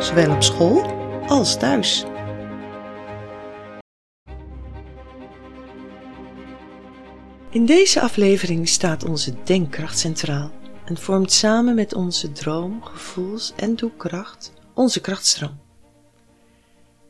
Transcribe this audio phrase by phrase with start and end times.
[0.00, 0.82] zowel op school
[1.26, 2.04] als thuis.
[7.50, 10.52] In deze aflevering staat onze denkkracht centraal
[10.84, 15.60] en vormt samen met onze droom, gevoels en doelkracht onze krachtstroom.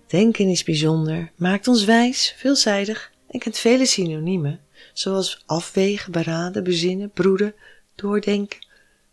[0.07, 4.61] Denken is bijzonder, maakt ons wijs, veelzijdig en kent vele synoniemen,
[4.93, 7.55] zoals afwegen, beraden, bezinnen, broeden,
[7.95, 8.64] doordenken,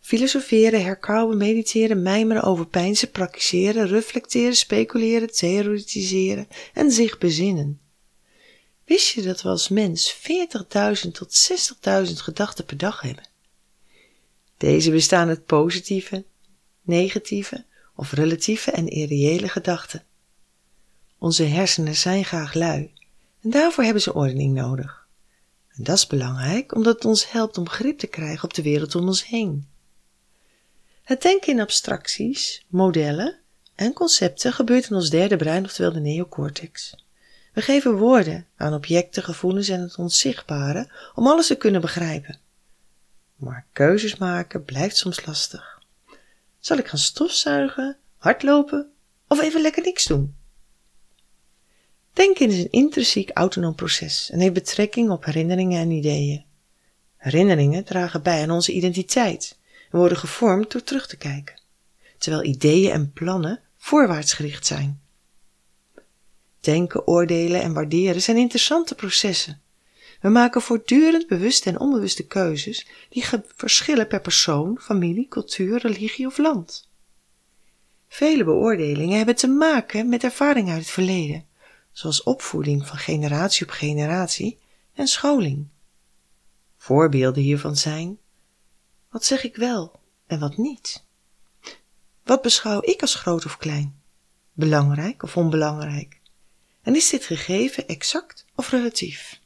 [0.02, 7.80] filosoferen, herkauwen, mediteren, mijmeren, overpeinzen, praktiseren, reflecteren, speculeren, theoretiseren en zich bezinnen.
[8.84, 10.16] Wist je dat we als mens
[11.04, 11.50] 40.000 tot
[12.06, 13.28] 60.000 gedachten per dag hebben?
[14.56, 16.24] Deze bestaan uit positieve,
[16.82, 17.64] negatieve
[17.96, 20.04] of relatieve en irreële gedachten.
[21.18, 22.92] Onze hersenen zijn graag lui
[23.42, 25.06] en daarvoor hebben ze ordening nodig.
[25.68, 28.94] En dat is belangrijk omdat het ons helpt om grip te krijgen op de wereld
[28.94, 29.70] om ons heen.
[31.02, 33.38] Het denken in abstracties, modellen
[33.74, 37.04] en concepten gebeurt in ons derde brein, oftewel de neocortex.
[37.52, 42.38] We geven woorden aan objecten, gevoelens en het onzichtbare om alles te kunnen begrijpen.
[43.36, 45.80] Maar keuzes maken blijft soms lastig.
[46.58, 48.90] Zal ik gaan stofzuigen, hardlopen
[49.28, 50.34] of even lekker niks doen?
[52.12, 56.44] Denken is een intrinsiek autonoom proces en heeft betrekking op herinneringen en ideeën.
[57.16, 59.58] Herinneringen dragen bij aan onze identiteit
[59.92, 61.60] en worden gevormd door terug te kijken,
[62.18, 65.00] terwijl ideeën en plannen voorwaarts gericht zijn.
[66.60, 69.60] Denken, oordelen en waarderen zijn interessante processen.
[70.20, 73.24] We maken voortdurend bewuste en onbewuste keuzes die
[73.56, 76.90] verschillen per persoon, familie, cultuur, religie of land.
[78.08, 81.46] Vele beoordelingen hebben te maken met ervaringen uit het verleden
[81.92, 84.58] zoals opvoeding van generatie op generatie
[84.94, 85.66] en scholing.
[86.76, 88.18] Voorbeelden hiervan zijn:
[89.12, 91.04] wat zeg ik wel en wat niet?
[92.24, 94.00] Wat beschouw ik als groot of klein?
[94.52, 96.20] Belangrijk of onbelangrijk?
[96.82, 99.40] En is dit gegeven exact of relatief?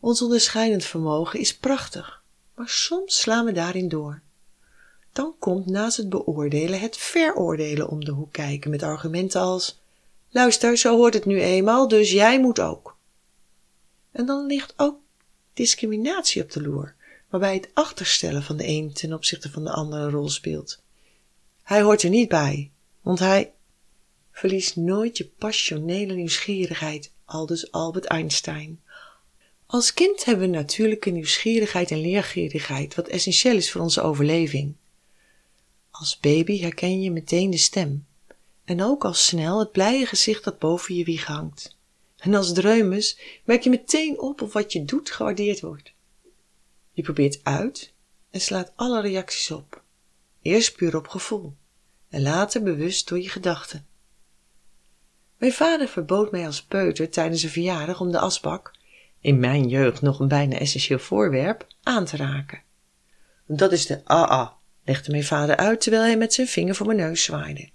[0.00, 2.22] Ons onderscheidend vermogen is prachtig,
[2.54, 4.22] maar soms slaan we daarin door.
[5.12, 9.80] Dan komt naast het beoordelen het veroordelen om de hoek kijken met argumenten als
[10.30, 12.96] Luister, zo hoort het nu eenmaal, dus jij moet ook.
[14.10, 15.00] En dan ligt ook
[15.54, 16.94] discriminatie op de loer,
[17.28, 20.82] waarbij het achterstellen van de een ten opzichte van de ander een rol speelt.
[21.62, 23.52] Hij hoort er niet bij, want hij
[24.32, 28.80] verliest nooit je passionele nieuwsgierigheid, aldus Albert Einstein.
[29.66, 34.74] Als kind hebben we natuurlijke nieuwsgierigheid en leergierigheid, wat essentieel is voor onze overleving.
[35.90, 38.06] Als baby herken je meteen de stem,
[38.64, 41.76] en ook al snel het blije gezicht dat boven je wieg hangt.
[42.16, 45.92] En als dreumes merk je meteen op of wat je doet gewaardeerd wordt.
[46.98, 47.92] Je probeert uit
[48.30, 49.82] en slaat alle reacties op.
[50.42, 51.54] Eerst puur op gevoel
[52.08, 53.86] en later bewust door je gedachten.
[55.36, 58.74] Mijn vader verbood mij als peuter tijdens een verjaardag om de asbak,
[59.20, 62.62] in mijn jeugd nog een bijna essentieel voorwerp, aan te raken.
[63.46, 66.98] Dat is de AA, legde mijn vader uit terwijl hij met zijn vinger voor mijn
[66.98, 67.70] neus zwaaide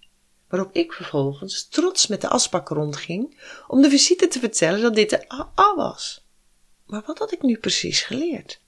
[0.47, 5.09] waarop ik vervolgens trots met de asbak rondging om de visite te vertellen dat dit
[5.09, 6.25] de AA was.
[6.85, 8.61] Maar wat had ik nu precies geleerd?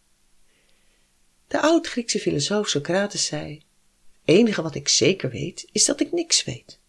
[1.55, 3.61] De oud-Griekse filosoof Socrates zei:
[4.25, 6.79] enige wat ik zeker weet, is dat ik niks weet.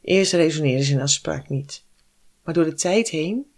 [0.00, 1.84] Eerst resoneerde zijn afspraak niet,
[2.42, 3.52] maar door de tijd heen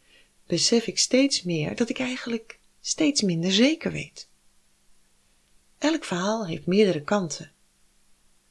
[0.47, 4.29] besef ik steeds meer dat ik eigenlijk steeds minder zeker weet.
[5.79, 7.53] Elk verhaal heeft meerdere kanten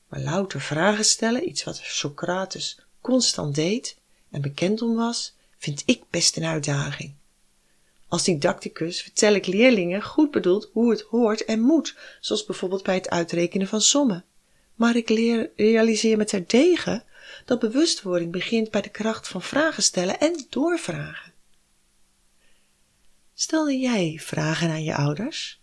[0.07, 3.97] maar louter vragen stellen, iets wat Socrates constant deed
[4.31, 7.13] en bekend om was, vind ik best een uitdaging.
[8.11, 12.95] Als didacticus vertel ik leerlingen goed bedoeld hoe het hoort en moet, zoals bijvoorbeeld bij
[12.95, 14.25] het uitrekenen van sommen.
[14.75, 17.03] Maar ik leer, realiseer me terdege
[17.45, 21.33] dat bewustwording begint bij de kracht van vragen stellen en doorvragen.
[23.33, 25.59] Stelde jij vragen aan je ouders?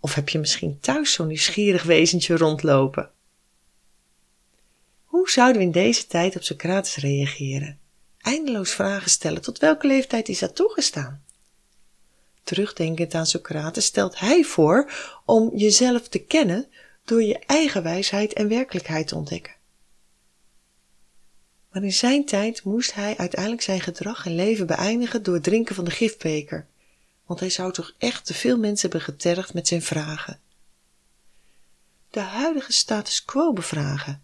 [0.00, 3.10] Of heb je misschien thuis zo'n nieuwsgierig wezentje rondlopen?
[5.04, 7.78] Hoe zouden we in deze tijd op Socrates reageren?
[8.20, 11.24] Eindeloos vragen stellen, tot welke leeftijd is dat toegestaan?
[12.42, 14.92] Terugdenkend aan Socrates stelt hij voor
[15.24, 16.68] om jezelf te kennen
[17.04, 19.54] door je eigen wijsheid en werkelijkheid te ontdekken.
[21.70, 25.74] Maar in zijn tijd moest hij uiteindelijk zijn gedrag en leven beëindigen door het drinken
[25.74, 26.66] van de gifbeker,
[27.26, 30.40] want hij zou toch echt te veel mensen hebben getergd met zijn vragen.
[32.10, 34.22] De huidige status quo bevragen.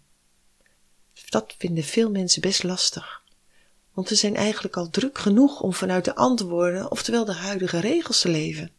[1.29, 3.23] Dat vinden veel mensen best lastig,
[3.97, 8.21] want we zijn eigenlijk al druk genoeg om vanuit de antwoorden, oftewel de huidige regels
[8.21, 8.71] te leven.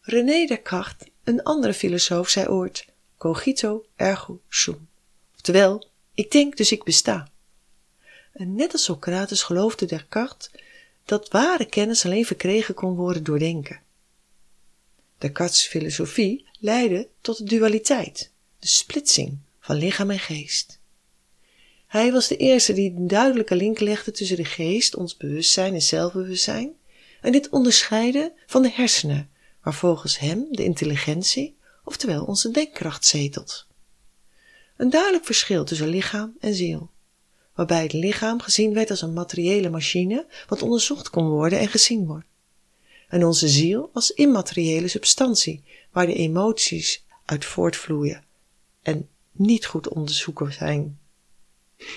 [0.00, 2.86] René Descartes, een andere filosoof, zei ooit:
[3.18, 4.88] cogito ergo sum.
[5.34, 7.28] Oftewel, ik denk dus ik besta.
[8.32, 10.50] En net als Socrates geloofde Descartes
[11.04, 13.80] dat ware kennis alleen verkregen kon worden door denken.
[15.18, 20.79] Descartes' filosofie leidde tot de dualiteit, de splitsing van lichaam en geest.
[21.90, 25.82] Hij was de eerste die een duidelijke link legde tussen de geest, ons bewustzijn en
[25.82, 26.72] zelfbewustzijn,
[27.20, 29.30] en dit onderscheiden van de hersenen,
[29.62, 33.66] waar volgens hem de intelligentie, oftewel onze denkkracht, zetelt.
[34.76, 36.90] Een duidelijk verschil tussen lichaam en ziel,
[37.54, 42.06] waarbij het lichaam gezien werd als een materiële machine wat onderzocht kon worden en gezien
[42.06, 42.26] wordt.
[43.08, 48.24] En onze ziel als immateriële substantie, waar de emoties uit voortvloeien
[48.82, 50.99] en niet goed onderzoeken zijn.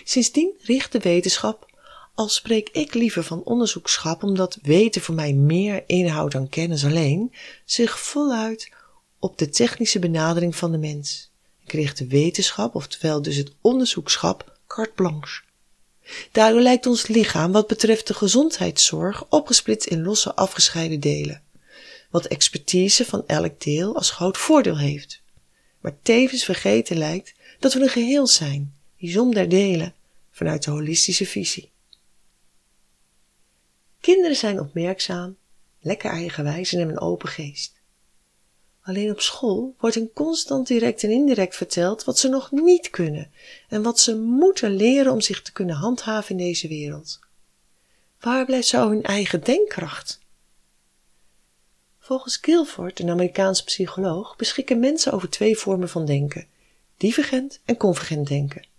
[0.03, 1.71] Sindsdien richt de wetenschap,
[2.15, 7.33] al spreek ik liever van onderzoekschap omdat weten voor mij meer inhoudt dan kennis alleen,
[7.65, 8.71] zich voluit
[9.19, 11.31] op de technische benadering van de mens.
[11.65, 15.41] Ik richt de wetenschap, oftewel dus het onderzoekschap, carte blanche.
[16.31, 21.41] Daardoor lijkt ons lichaam wat betreft de gezondheidszorg opgesplitst in losse afgescheiden delen,
[22.09, 25.21] wat expertise van elk deel als groot voordeel heeft.
[25.79, 29.93] Maar tevens vergeten lijkt dat we een geheel zijn, die som der delen,
[30.31, 31.71] vanuit de holistische visie.
[33.99, 35.37] Kinderen zijn opmerkzaam,
[35.79, 37.73] lekker eigenwijs en hebben een open geest.
[38.81, 43.31] Alleen op school wordt hen constant direct en indirect verteld wat ze nog niet kunnen
[43.69, 47.19] en wat ze moeten leren om zich te kunnen handhaven in deze wereld.
[48.19, 50.19] Waar blijft zo hun eigen denkkracht?
[51.99, 56.47] Volgens Guilford, een Amerikaanse psycholoog, beschikken mensen over twee vormen van denken:
[56.97, 58.71] divergent en convergent denken.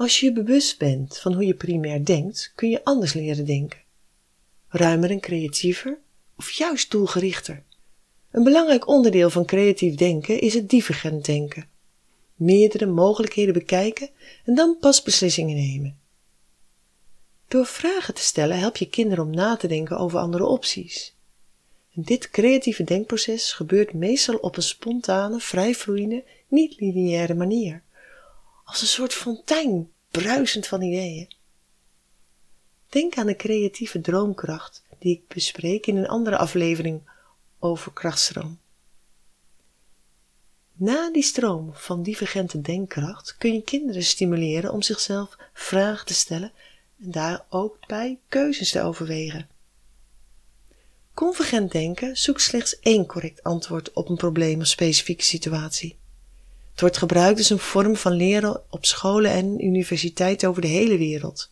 [0.00, 3.78] Als je je bewust bent van hoe je primair denkt, kun je anders leren denken.
[4.68, 5.98] Ruimer en creatiever
[6.36, 7.62] of juist doelgerichter.
[8.30, 11.68] Een belangrijk onderdeel van creatief denken is het divergent denken.
[12.34, 14.10] Meerdere mogelijkheden bekijken
[14.44, 15.98] en dan pas beslissingen nemen.
[17.48, 21.14] Door vragen te stellen help je kinderen om na te denken over andere opties.
[21.94, 27.82] En dit creatieve denkproces gebeurt meestal op een spontane, vrijvloeiende, niet-lineaire manier.
[28.70, 31.28] Als een soort fontein, bruisend van ideeën.
[32.88, 37.10] Denk aan de creatieve droomkracht die ik bespreek in een andere aflevering
[37.58, 38.58] over krachtstroom.
[40.72, 46.52] Na die stroom van divergente denkkracht kun je kinderen stimuleren om zichzelf vragen te stellen
[47.00, 49.48] en daar ook bij keuzes te overwegen.
[51.14, 55.99] Convergent denken zoekt slechts één correct antwoord op een probleem of specifieke situatie.
[56.70, 60.98] Het wordt gebruikt als een vorm van leren op scholen en universiteiten over de hele
[60.98, 61.50] wereld.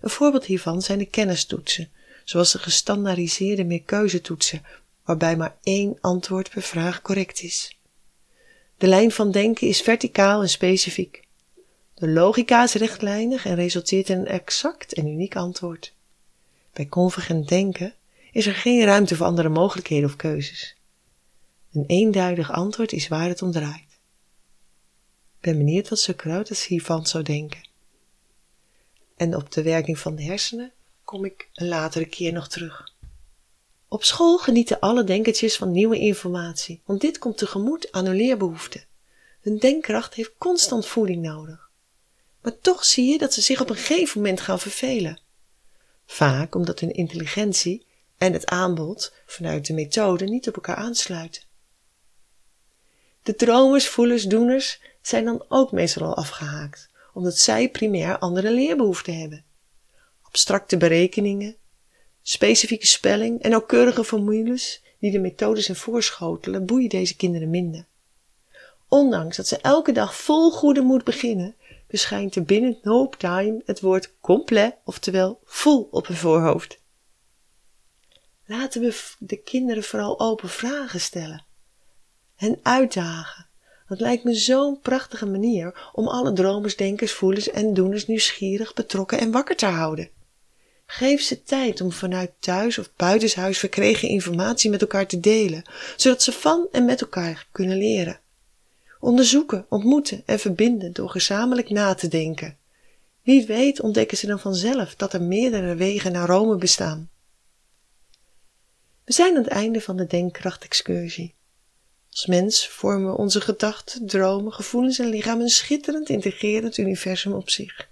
[0.00, 1.90] Een voorbeeld hiervan zijn de kennistoetsen,
[2.24, 4.62] zoals de gestandaardiseerde meerkeuzetoetsen
[5.04, 7.78] waarbij maar één antwoord per vraag correct is.
[8.78, 11.22] De lijn van denken is verticaal en specifiek.
[11.94, 15.92] De logica is rechtlijnig en resulteert in een exact en uniek antwoord.
[16.72, 17.94] Bij convergent denken
[18.32, 20.76] is er geen ruimte voor andere mogelijkheden of keuzes.
[21.72, 23.83] Een eenduidig antwoord is waar het om draait.
[25.44, 27.68] Ben benieuwd wat Socrates hiervan zou denken.
[29.16, 30.72] En op de werking van de hersenen
[31.02, 32.92] kom ik een latere keer nog terug.
[33.88, 38.84] Op school genieten alle denkertjes van nieuwe informatie, want dit komt tegemoet aan hun leerbehoeften.
[39.40, 41.70] Hun denkkracht heeft constant voeding nodig.
[42.42, 45.20] Maar toch zie je dat ze zich op een gegeven moment gaan vervelen.
[46.06, 47.86] Vaak omdat hun intelligentie
[48.18, 51.42] en het aanbod vanuit de methode niet op elkaar aansluiten.
[53.24, 59.18] De dromers, voelers, doeners zijn dan ook meestal al afgehaakt, omdat zij primair andere leerbehoeften
[59.18, 59.44] hebben.
[60.22, 61.56] Abstracte berekeningen,
[62.26, 67.86] Specifieke spelling en nauwkeurige formules die de methodes en voorschotelen boeien deze kinderen minder.
[68.88, 71.54] Ondanks dat ze elke dag vol goede moed beginnen,
[71.88, 76.78] verschijnt er binnen no time het woord complet, oftewel vol op hun voorhoofd.
[78.46, 81.43] Laten we de kinderen vooral open vragen stellen
[82.36, 83.46] en uitdagen.
[83.88, 89.18] Dat lijkt me zo'n prachtige manier om alle dromers, denkers, voelers en doeners nieuwsgierig, betrokken
[89.18, 90.08] en wakker te houden.
[90.86, 95.62] Geef ze tijd om vanuit thuis of buitenshuis verkregen informatie met elkaar te delen,
[95.96, 98.20] zodat ze van en met elkaar kunnen leren.
[99.00, 102.56] Onderzoeken, ontmoeten en verbinden door gezamenlijk na te denken.
[103.22, 107.10] Wie weet ontdekken ze dan vanzelf dat er meerdere wegen naar Rome bestaan.
[109.04, 111.34] We zijn aan het einde van de denkkrachtexcursie.
[112.14, 117.88] Als mens vormen onze gedachten, dromen, gevoelens en lichaam een schitterend integrerend universum op zich.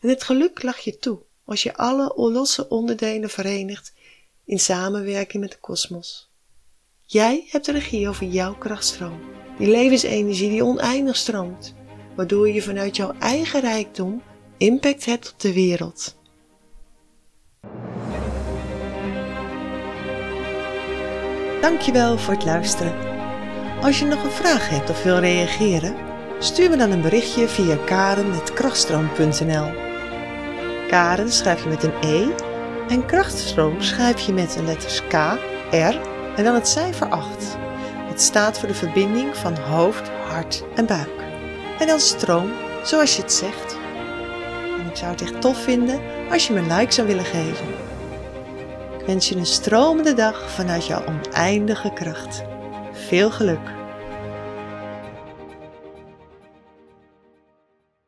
[0.00, 3.92] En het geluk lag je toe als je alle losse onderdelen verenigt
[4.44, 6.30] in samenwerking met de kosmos.
[7.02, 9.20] Jij hebt de regie over jouw krachtstroom,
[9.58, 11.74] die levensenergie die oneindig stroomt,
[12.16, 14.22] waardoor je vanuit jouw eigen rijkdom
[14.56, 16.16] impact hebt op de wereld.
[21.64, 22.94] Dankjewel voor het luisteren.
[23.82, 25.96] Als je nog een vraag hebt of wil reageren,
[26.38, 29.72] stuur me dan een berichtje via karen.krachtstroom.nl
[30.88, 32.26] Karen schrijf je met een E
[32.88, 35.12] en krachtstroom schrijf je met de letters K,
[35.70, 36.00] R
[36.36, 37.56] en dan het cijfer 8.
[38.08, 41.22] Het staat voor de verbinding van hoofd, hart en buik.
[41.78, 42.50] En dan stroom,
[42.82, 43.78] zoals je het zegt.
[44.78, 47.83] En ik zou het echt tof vinden als je me een like zou willen geven.
[49.06, 52.44] Wens je een stromende dag vanuit jouw oneindige kracht.
[52.92, 53.83] Veel geluk!